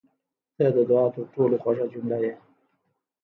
[0.55, 2.33] •ته د دعا تر ټولو خوږه جمله یې.